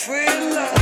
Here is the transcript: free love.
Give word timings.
free 0.00 0.24
love. 0.24 0.79